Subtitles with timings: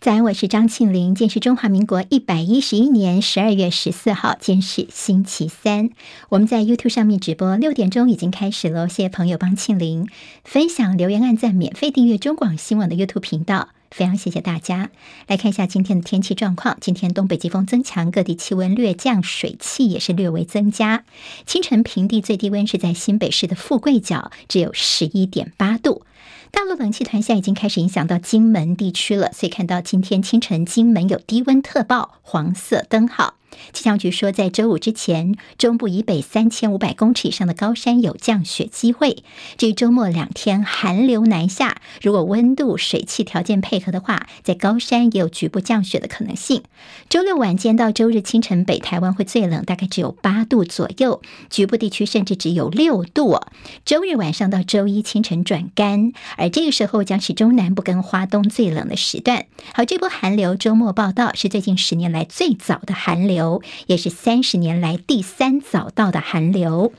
[0.00, 1.14] 早安，我是张庆玲。
[1.14, 5.90] 今天是中华民国一百一十一年十二月十四号，今天是星期三。
[6.30, 8.88] 我们在 YouTube 上面直播，六点钟已经开始了。
[8.88, 10.08] 谢谢朋友帮庆玲
[10.42, 14.88] 分享、留言、按赞、免费订阅中广新闻网的 YouTube 频道，非常谢谢大家。
[15.26, 16.78] 来看一下今天的天气状况。
[16.80, 21.04] 今天东北季风增强，各地气温略降，水汽也是略微增加。
[21.44, 26.06] 清晨平地最低温是在新北市的富贵角，只有十一点八度。
[26.52, 33.34] 大陆冷气团现在已经开始影响到金门地区了，所以看到今天清晨金门有低温特报，黄色灯号。
[33.72, 39.22] 气象局说，在周五之前，中部以北三千五百公尺以上的高山有降雪机会。
[39.56, 46.62] 至于周末两天寒流南下，如果温度、水汽条件配合的话，在高山也有局部降雪的可能性。
[47.08, 53.40] 周六晚间到周日清晨，北台湾会最冷，大概只有八度左右，局部地区甚至只有六度。
[53.84, 59.46] 周日晚上到周一清晨转干，而这个时候将是中南部跟花东最冷的时段。
[59.74, 63.39] 好，这波寒流周末报到是最近十年来最早的寒流。
[63.40, 66.92] 流也是三十年来第三早到的寒流。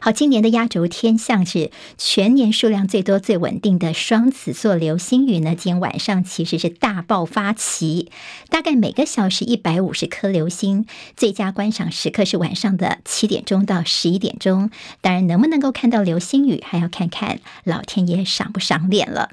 [0.00, 5.54] 好，今年的压轴天象是全年数量最多、最稳定的双子座流星雨呢。
[5.54, 8.10] 今天晚上其实是大爆发期，
[8.50, 10.86] 大概每个小时一百五十颗流星。
[11.16, 14.70] 最佳观赏时刻是晚上的七点钟到十一点钟。
[15.00, 19.30] 当然，能不能够看到流星雨，还要看看老天爷赏不赏脸了。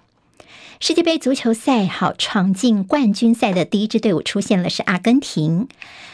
[0.82, 5.68] 世界杯足球赛，好，闯进冠军赛的第一支队伍出现了，是阿根廷。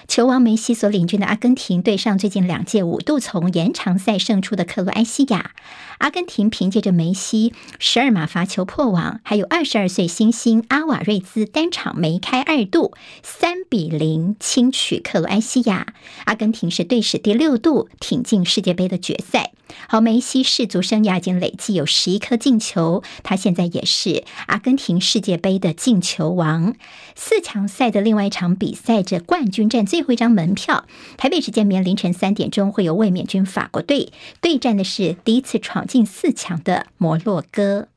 [0.07, 5.51] 球王梅西所领军的阿根廷对上最近两届五度从延长赛胜出的克罗埃西亚，
[5.97, 15.93] 阿根廷凭借着梅西十二码罚球破网，还有二十二岁新星阿瓦瑞兹单场梅开二度，三比零轻取克罗埃西亚。
[16.25, 19.51] 阿根廷是队史第六度挺进世界杯的决赛。
[19.87, 26.75] 好，梅西世足生涯已经累计有十一颗进球，他现在也是阿根廷世界杯的进球王。
[27.15, 30.83] 四强赛的另外一场比赛，这冠军战最最后一张门票，
[31.15, 34.11] 台北时间明天凌晨三点钟会有卫冕军法国队
[34.41, 37.87] 对战的是第一次闯进四强的摩洛哥。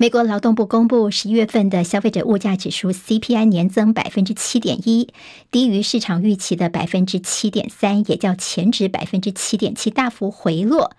[0.00, 5.08] 美国劳动部公布十一月份的消费者物价指数 CPI 年增百分之七点一，
[5.50, 10.92] 低于市场预期的百分之七点三，也较前值百分之七点七大幅回落。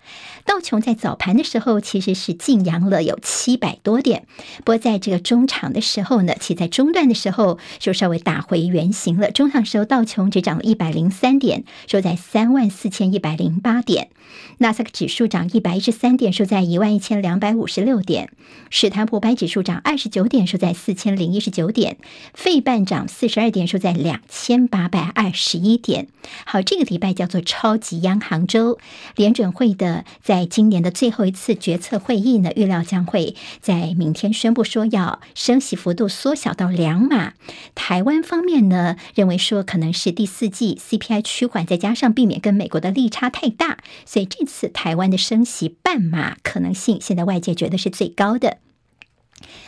[0.44, 4.26] 道琼在早盘的时候其实是劲扬了有七百多点，
[4.58, 9.30] 不过在这个中场的时候呢，其在中段的时候就稍微打回原形了。
[9.30, 14.10] 中场时候道琼只涨了一百零三点，收在三万四千一百零八点。
[14.58, 18.30] 纳斯达克指数涨一百一十三点，收在一万一千两百五十六点。
[18.68, 21.96] 是坦普百指数涨二十九点，收在四千零一十九点。
[22.34, 26.08] 费半涨四十二点，收在两千八百二十一点。
[26.44, 28.78] 好，这个礼拜叫做超级央行周，
[29.16, 37.34] 联准会的在今年的最后一次决策会议呢，预料将会在明天宣布说要升息幅度缩小到两码。
[37.74, 43.78] 台湾方面呢，认为说可能是第四季 CPI 趋缓，再加上避免跟美国的利差太大。
[44.04, 48.58] 所以这次台湾的升息半码可能性，现在外界觉得是最高的。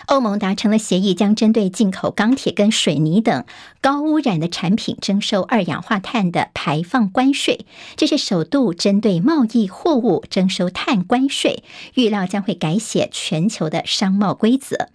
[0.06, 3.44] 欧盟达成了协议，将针对进口钢铁跟水泥等
[3.80, 7.66] 高污染的产品征收二氧化碳的排放关税，
[7.96, 11.62] 这是首度针对贸易货物征收碳关税，
[11.94, 14.88] 预料将会改写全球的商贸规则。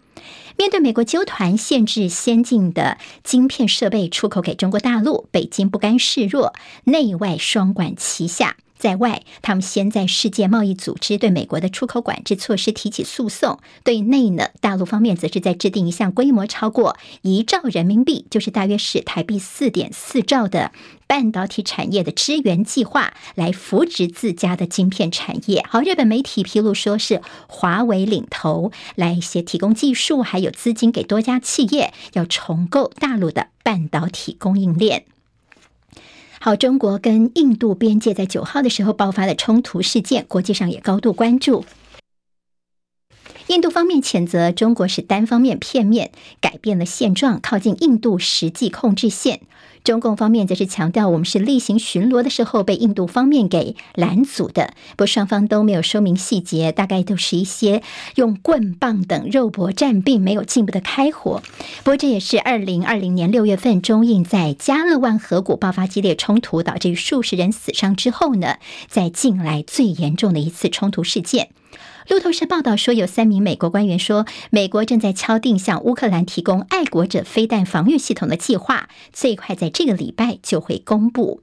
[0.57, 6.53] 面对美国纠团限制先进的晶片设备出口给中国大陆，北京不甘示弱，
[6.85, 8.57] 内外双管齐下。
[8.77, 20.71] 在外，他们先在世界贸易组织对美国的出口管制措施提起诉讼；对内呢，大陆方面则是在制定一项规模超过一兆人民币，就是大约是台币四点四兆的
[21.07, 25.65] 半导体产业的支援计划，来扶植自家的晶片产业。
[25.67, 35.05] 好，日本媒体披露说是华为领头，来一些提供技术还有资金给多家企业，要重构大陆的半导体供应链。
[36.39, 41.65] 好，中国跟印度边界在九号的时候爆发了冲突事件，国际上也高度关注。
[43.47, 46.11] 印度方面谴责中国是单方面片面
[46.41, 49.39] 改变了现状，靠近印度实际控制线。
[49.85, 54.73] 中共方面则是强调，我们是例行巡逻的时候被印度方面给拦阻的。
[54.91, 57.81] 不过双方都没有说明细节，大概都是一些
[58.15, 61.41] 用棍棒等肉搏战，并没有进一步的开火。
[61.85, 68.57] 不过这也是二零二零年六月份中印在加勒万河谷爆发激烈冲突，导致数十人死伤之后呢，
[68.89, 71.47] 在近来最严重的一次冲突事件。
[72.09, 81.41] 路透社报道说，有三名美国官员说，美国正在敲定向乌克兰提供爱国者飞弹防御系统的计划，最快在这个礼拜就会公布。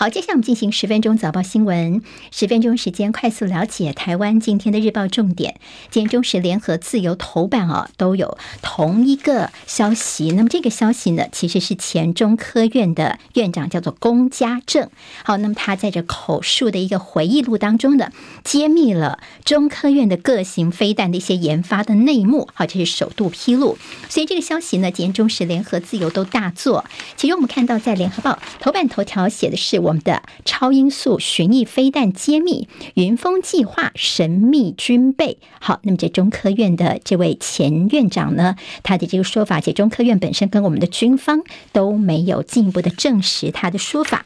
[0.00, 2.00] 好，接下来我们进行十分钟早报新闻，
[2.30, 5.60] 十分钟时间快速了解台湾今天的日报重点。
[5.90, 10.30] 今天中时联合自由头版啊都有同一个消息。
[10.30, 14.88] 那么这个消息呢，其实是前中科院的院长叫做龚家正。
[15.22, 18.10] 好，那么他在这口述的一个回忆录当中呢，
[18.42, 22.48] 揭秘了中科院的各型飞弹的一些研发的内幕。
[22.54, 23.76] 好，这是首度披露。
[24.08, 26.86] 所以这个消息呢，今天中时联合自由都大做。
[27.18, 29.89] 其实我们看到在联合报头版头条写的是我。
[29.90, 35.38] 我们的超音速巡弋飞弹揭秘，云峰计划神秘军备。
[35.60, 38.54] 好，那么这中科院的这位前院长呢，
[38.84, 41.42] 他的这个说法，且中科院本身跟我们的军方
[41.72, 44.24] 都没有进一步的证实他的说法。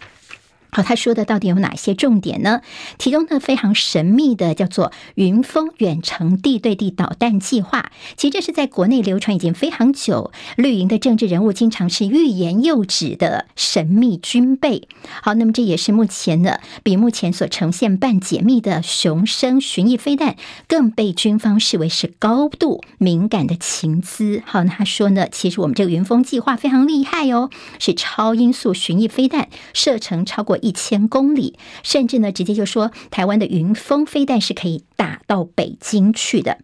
[0.75, 2.61] 好，他说的到底有哪些重点呢？
[2.99, 14.89] 其中呢，非常神秘的叫做“云峰远程地对地导弹计划”，其实这是在国内流传已经非常久，绿营的政治人物经常是欲言又止的神秘军备。
[15.23, 20.35] 好，那么这也是目前呢，比目前所呈现半解密的雄升巡弋飞弹，
[20.67, 24.43] 更被军方视为是高度敏感的情资。
[24.45, 27.49] 好，那他说呢，其实我们这个云峰计划非常厉害哦，
[27.79, 30.59] 是超音速巡弋飞弹，射程超过。
[30.65, 36.59] 一千公里，甚至呢，直接就说台湾的云峰飞弹是可以打到北京去的。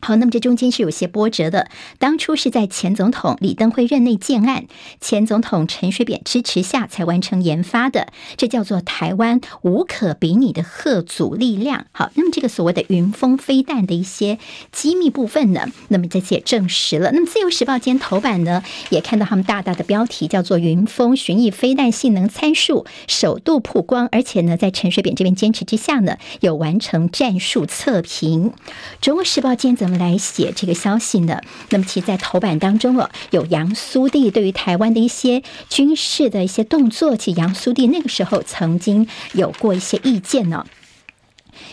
[0.00, 1.68] 好，那么这中间是有些波折的。
[1.98, 4.66] 当初是在前总统李登辉任内建案，
[5.00, 11.86] 前总统陈水扁支持下才完成研发的，这叫做台湾无可比拟的吓阻力量。
[11.92, 14.38] 好，那么这个所谓的云峰飞弹的一些
[14.70, 17.10] 机密部分呢，那么这次也证实了。
[17.12, 28.52] 那么自由时报今天头版呢，也看到他们大大的标题叫做“云峰巡弋飞弹性能参数首度曝光”，而且呢，在陈水扁这边坚持之下呢，有完成战术测评。
[29.00, 31.40] 中国时报今天怎么来写这个消息呢？
[31.70, 40.64] 那么其在头版当中哦，有杨苏棣对于台湾的一些军事的一些动作，其实杨苏棣那个时候曾经有过一些意见呢。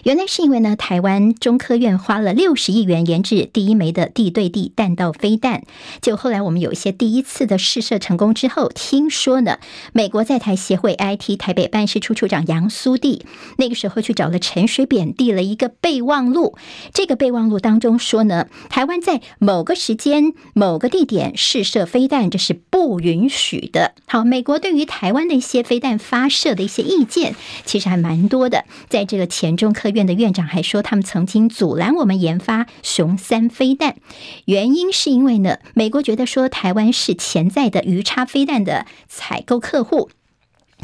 [0.04, 5.64] 原来是因为呢，台湾中科院花了六十亿元研制第一枚的地对地弹道飞弹，
[6.02, 9.60] 就后来我们有一些第一次的试射成功之后，听说呢，
[9.94, 13.22] 美国在台协会 IT 台北办事处处长杨苏棣
[13.58, 16.56] 那个时候去找了陈水扁，递了一个备忘录。
[16.94, 23.94] 这个备忘录当中说呢，台湾在某个时间、某个地点试射飞弹，这是不允许的。
[24.08, 27.36] 好，美国对于台湾的一些飞弹发射的一些意见，
[27.66, 29.75] 其实还蛮多的，在这个前中。
[29.76, 33.98] 科院的院长还说，他们曾经阻拦我们研发雄三飞弹，
[34.46, 40.10] 原因是因为呢，美国觉得说台湾是潜在的鱼叉飞弹的采购客户。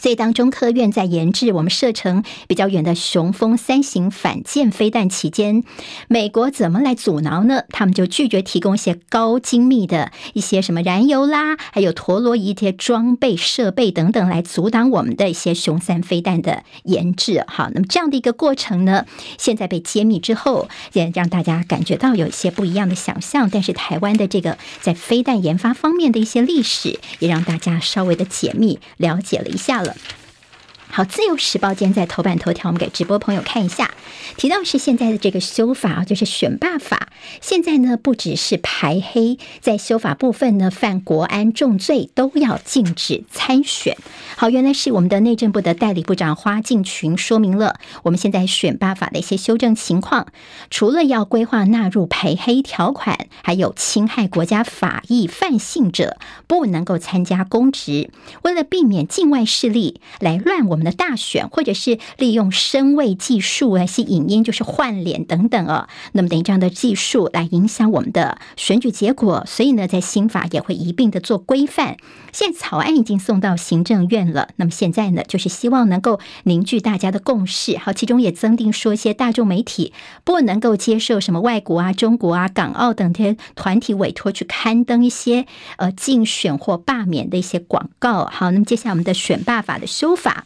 [0.01, 5.63] 所以，当中科院在研制我们射程比较远的雄风三型反舰飞弹期间，
[6.07, 7.63] 美国怎么来阻挠呢？
[7.69, 17.43] 他们就拒绝提供一些高精密的一些什么燃油啦，还有陀螺仪这些装备设备等等，来阻挡我们的一些雄三飞弹的研制。
[17.47, 19.05] 好，那么这样的一个过程呢，
[19.37, 23.49] 现在被揭秘之后，也让大家感觉到有一些不一样的想象。
[23.51, 29.81] 但是，台湾的这个在飞弹研发方面的一些历史，也让大家稍微的解密了解了一下。
[29.81, 30.20] 了，that.
[30.93, 33.91] 好，《自由时报》今天在头版头条，我们给直播朋友看一下，
[34.35, 37.07] 提到是现在的这个修法啊，就是选罢法。
[37.39, 43.95] 现在呢，不只是排黑，在修法部分呢，犯国安重罪都要禁止参选。
[44.35, 50.27] 好，原来是我们的内政部的代理部长花敬群说明了我们现在选罢法的一些修正情况。
[50.69, 56.17] 除了要规划纳入排黑条款，还有侵害国家法益犯性者
[56.47, 58.09] 不能够参加公职。
[58.41, 71.97] 为了避免境外势力来乱我们的大选，或者是利用声位技术啊、是影音就是换脸等等啊，那么等于这样的技术来影响我们的选举结果，所以呢，在新法也会一并的做规范。
[72.31, 77.77] 现在草案已经送到行政院了，那么现在呢，就是希望能够凝聚大家的共识。
[77.77, 79.91] 好，其中也增订说，一些大众媒体
[80.23, 85.45] 不能够接受什么外国啊、中国啊、港澳等这些团体委托去刊登一些
[85.75, 88.29] 呃竞选或罢免的一些广告。
[88.31, 90.45] 好，那么接下来我们的选罢法的修法。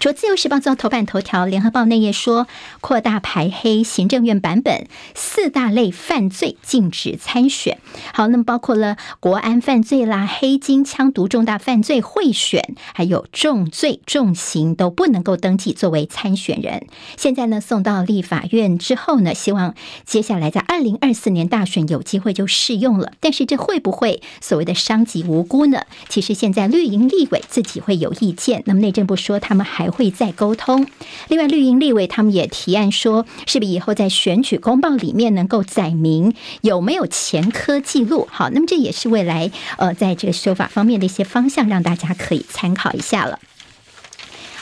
[0.00, 2.48] 说自由时报做头版头条，联合报内页说
[2.80, 7.78] 扩大排黑，行政院版本四大类犯罪禁止参选。
[8.12, 16.86] 好，那么包括了国安犯罪啦、黑金枪毒重大犯罪贿选，还有重罪重刑都不能够登记作为参选人。
[17.16, 23.12] 现在呢，送到立法院之后呢，希望接下来在二零二四年大选有机会就适用了。
[23.20, 25.82] 但是这会不会所谓的伤及无辜呢？
[26.08, 28.64] 其实现在绿营立委自己会有意见。
[28.66, 29.81] 那么内政部说他们还。
[29.82, 30.86] 还会再沟通。
[31.26, 38.28] 另外，绿营立委他们也提案说，是不是以后在选举公报里面能够载明有没有前科记录？
[38.30, 43.40] 好，那么这也是未来呃，在这个修法方面的一些方向，让大家可以参考一下了。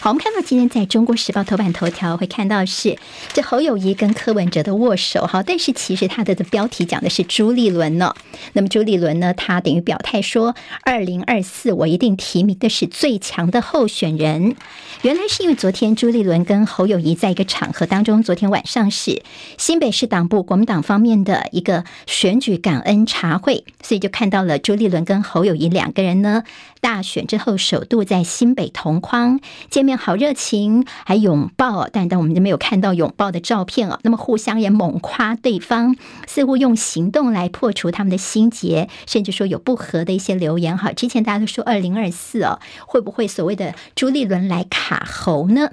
[0.02, 2.96] 好，我们看到今天在中国时报头版头条会看到是
[3.34, 8.14] 这侯友谊跟柯文哲的握手，哈，但是其实他的的标题讲的是朱立伦呢。
[8.54, 10.54] 那么朱立伦呢，他等于表态说，
[10.84, 14.56] 二零二四我一定提名的是最强的候选人。
[15.02, 19.22] 原来是因为昨天朱立伦跟侯友谊在一个场合当中，昨天晚上是
[19.58, 26.44] 新北市党部国民党方面的一个选举感恩茶会，所以就看到了朱立伦跟侯友谊两个人呢，
[26.80, 33.98] 大选之后首度在新北同框见面，好热情，还拥抱，但但我们就没有看到拥抱的照片啊。
[34.02, 40.92] 那么互相也猛夸对方，似乎用行动来破除他们的心结，甚至说有不和的一些留言哈。
[40.92, 45.06] 之前大家都说二零二四哦，会不会所谓的朱立伦来卡？
[45.06, 45.70] 喉呢？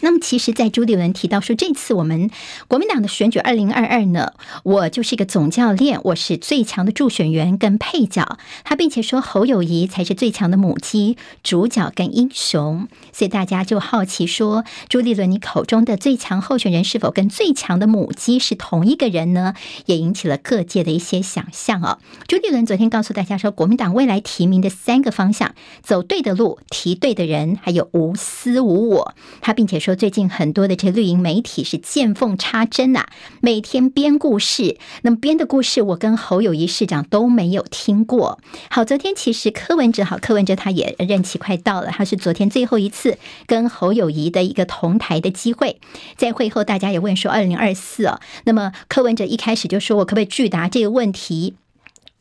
[0.00, 2.30] 那么，其实，在朱立伦提到说，这次我们
[2.68, 4.32] 国民党的选举二零二二呢，
[4.62, 8.38] 我就是一个总教练，我是最强的助选员跟配角。
[8.64, 12.88] 他并且说，侯友谊才是最强的母鸡、主角跟英雄。
[13.12, 19.54] 所以大家就好奇说，朱立伦，你口中的最强候选人是否跟最强的母鸡是同一个人呢？
[19.86, 21.98] 也引起了各界的一些想象哦。
[22.26, 29.14] 朱立伦昨天告诉大家说，国民党未来提名的三个方向，走对的路，提对的人，还有无私无我。
[29.40, 29.94] 他并且说。
[30.04, 33.06] 最近很多的这绿营媒体是见缝插针呐，
[33.40, 34.76] 每天编故事。
[35.00, 38.38] 那么编的故事，我跟侯友谊市长都没有听过。
[38.68, 45.80] 好，昨天其实柯文哲好，柯文哲他也任期快到了，他是昨天最后一次跟侯友谊的一个同台的机会。
[46.16, 51.54] 在会后，大家也问说二零二四哦，那么柯文哲一开始就说我可不可以拒答这个问题？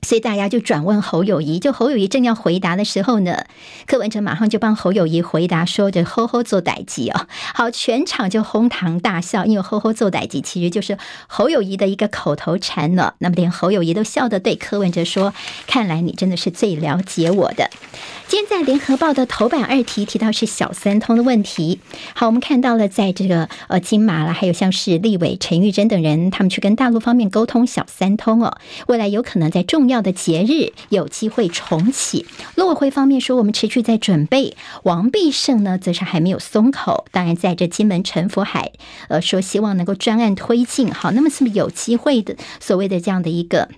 [0.04, 3.46] 所以大家就转问侯友谊，就侯友谊正要回答的时候呢，
[3.88, 13.14] 柯文哲马上就帮侯友谊回答说：“这吼吼做歹计哦。”好，全场就哄堂大笑，因为“吼吼做歹计”其实就是侯友谊的一个口头禅呢。
[13.20, 15.34] 那么连侯友谊都笑得对柯文哲说
[15.66, 17.70] ：“看来你真的是最了解我的。”
[18.28, 21.80] 今天在联合报的头版二题提到是小三通的问题。
[22.14, 28.58] 好，我们看到了在这个呃金马了，还有像是立委陈玉珍等人，他们去跟大陆方面沟通小三通哦，
[28.88, 29.93] 未来有可能在重要。
[29.94, 32.26] 要的节日有机会重启。
[32.56, 34.58] 陆委会方面说，我们持续在准备。
[34.84, 37.06] 王必胜呢，则是还没有松口。
[37.12, 38.74] 当然，在这金门陈福海，
[39.08, 40.92] 呃，说希望能够专案推进。
[40.92, 42.36] 好，那么是不是有机会的？
[42.60, 43.70] 所谓的这样的一个。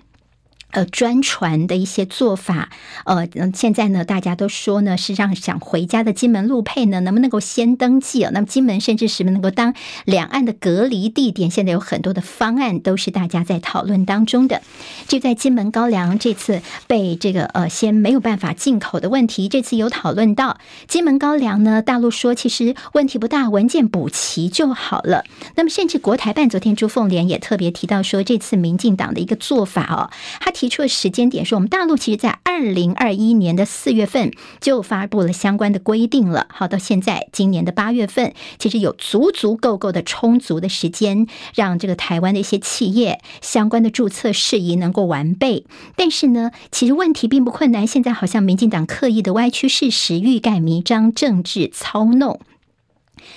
[0.72, 2.68] 呃，专传的一些做法，
[3.04, 8.30] 呃，现在呢，大家都说呢，是让想回家的金门陆配呢，能不能够先登记啊？
[8.34, 11.50] 那么金门甚至是不是能够当两岸的隔离地点？
[11.50, 14.60] 现在有很多的方案，都是大家在讨论当中的。
[15.06, 20.58] 就在金门高粱这次被这个呃，先没有办法进口的问题，这次有讨论到
[20.88, 25.24] 金门高粱呢，大陆说其实问题不大，文件补齐就好了。
[25.54, 30.68] 那么甚至国台办昨天朱凤莲也特别提到说，这次民进党的一个做法哦，他提。
[30.68, 36.48] 出的时间点说，我们大陆其实在二零二一年的四月份就发布了相关的规定了。
[36.50, 45.64] 好，到现在今年的八月份，其实有足足够够的充足的时间，让这个台湾的一些企业相关的注册事宜能够完备。
[45.96, 47.86] 但是呢，其实问题并不困难。
[47.86, 52.40] 现在好像民进党刻意的歪曲事实、欲盖弥彰、政治操弄。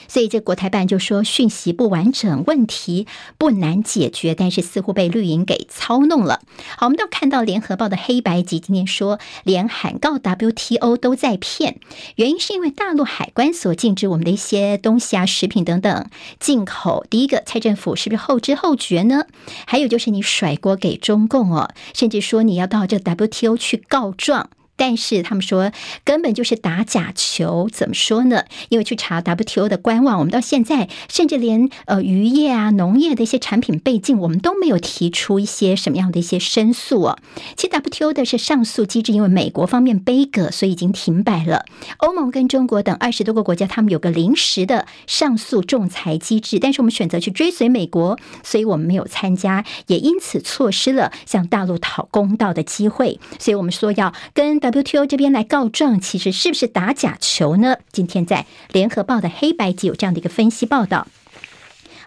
[0.07, 6.41] 所以，这国台办就说讯息不完整，问题不难解决，但是似乎被绿营给操弄了。
[6.77, 11.79] 好，我们都看到联合报的黑白集今天说，连喊告 WTO 都在骗，
[12.15, 17.05] 原因是因为大陆海关所禁止我们的一些东西啊、食品等等进口。
[17.09, 19.25] 第一个，蔡政府是不是后知后觉呢？
[19.65, 24.49] 还有就是你甩锅给中共哦，甚至说你要到这 WTO 去告状。
[24.79, 25.73] 但是他们说
[26.05, 28.45] 根本就是打假球，怎么说呢？
[28.69, 37.19] 因为去查 WTO 的官网，我们到现在甚至连呃渔业啊、农业的一些产品被禁，我们都没有提出一些什么样的一些申诉哦。
[37.57, 41.65] 其实 WTO 的是上诉机制，因为美国方面杯葛，所以已经停摆了。
[41.97, 53.19] 欧盟跟中国等二十多个国家，他们有个临时的上诉仲裁机制，但是我们选择去追随美国，所以我们没有参加，也因此错失了向大陆讨公道的机会。
[53.37, 57.77] 所以我们说要跟 WTO 这边来告状，其实是不是打假球呢？
[57.91, 61.07] 今天在联合报的黑白集有这样的一个分析报道。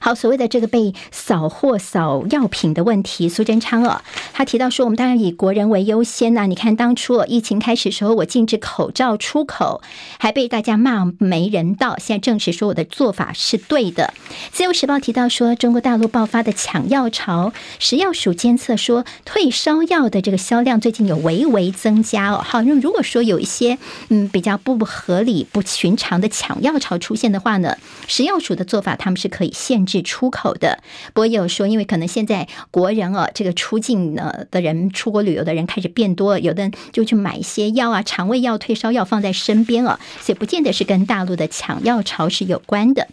[0.05, 6.47] 好，所谓的这个被扫货扫药品的问题，苏贞昌哦，他提到说，我们当然以国人为优先呐、啊。
[6.47, 9.81] 你看当初疫情开始时候，我禁止口罩出口，
[10.19, 11.97] 还被大家骂没人道。
[11.99, 14.13] 现在证实说我的做法是对的。
[14.51, 22.43] 自由时报提到说，中国大陆爆发的抢药潮，食药署监测说，退烧药的这个销量最近有微微增加哦。
[22.45, 23.79] 好，那如果说有一些
[24.09, 27.77] 嗯比较不合理、不寻常的抢药潮出现的话呢，
[28.09, 29.92] 食药署的做法他们是可以限制。
[29.93, 30.83] 是出口的。
[31.09, 43.09] 不过也有说，因为可能现在国人啊，这个出境呢的人，出国旅游的人开始变多，有的人就去买一些药啊，肠胃药、退烧药放在身边啊，所以不见得是跟大陆的抢药潮是有关的。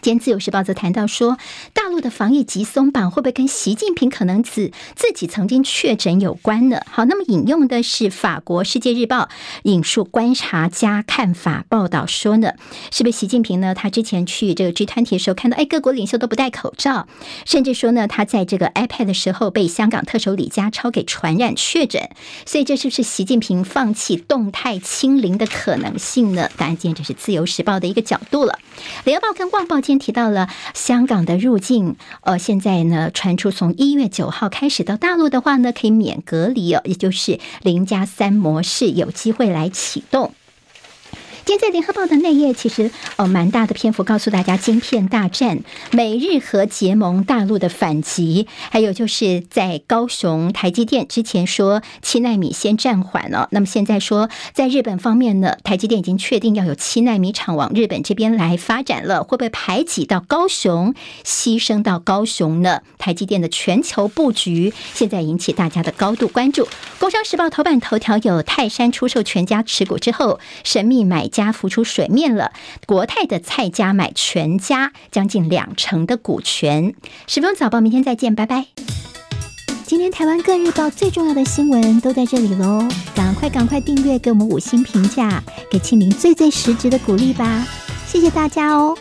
[0.00, 1.38] 今天自由时报则谈到说，
[2.00, 6.80] 的防疫急松绑会不会跟习近平可能自自己曾经确诊有关呢？
[6.90, 9.22] 好，那么引用的是法国《世界日报》
[9.62, 12.52] 引述观察家看法报道说呢，
[12.92, 13.74] 是不是习近平呢？
[13.74, 17.08] 他之前去这个 G 团体的时候看到，哎，各国领袖都不戴口罩，
[17.44, 22.10] 甚至说呢，他在这个 iPad 的时候被香港特首李家超给传染确诊，
[22.46, 26.48] 所以这是不是习近平放弃动态清零的可能性呢？
[26.56, 28.58] 当然，今天这是自由时报的一个角度了，
[29.04, 29.76] 《联合报》跟《旺报》。
[29.80, 31.87] 今天提到了香港的入境，
[32.22, 40.32] 呃，现在呢传出从一月九号开始到大陆的话呢，可以免隔离哦，也就是零加三模式有机会来启动。
[41.48, 45.60] 现在《联合报》的内页其实哦蛮大的篇幅，告诉大家晶片大战，
[45.92, 60.92] 美日和结盟，大陆的反击，还有就是在高雄台积电之前说七纳米先暂缓了，那么现在说在日本方面呢，台积电已经确定要有七纳米厂往日本这边来发展了，会不会排挤到高雄，
[61.24, 62.82] 牺牲到高雄呢？
[62.98, 66.64] 台积电的全球布局现在引起大家的高度关注。
[66.98, 71.37] 《工商时报》头版头条有泰山出售全家持股之后，神秘买家。
[71.44, 72.52] 家浮出水面了，
[72.86, 76.94] 国泰的蔡家买全家将近两成的股权。
[77.26, 78.66] 十分早报，明天再见，拜拜。
[79.86, 87.66] 今天台湾各日报最重要的新闻都在这里喽，赶快赶快订阅，给我们五星评价，给庆玲最最实质的鼓励吧，
[88.06, 88.94] 谢谢大家哦。